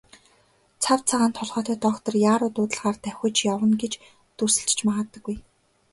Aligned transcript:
Цав 0.83 0.99
цагаан 1.09 1.31
толгойтой 1.37 1.77
доктор 1.85 2.13
яаруу 2.31 2.49
дуудлагаар 2.55 2.97
давхиж 3.03 3.37
явна 3.53 3.75
гэж 3.83 3.93
дүрсэлж 4.37 4.71
ч 4.77 4.79
магадгүй. 4.87 5.35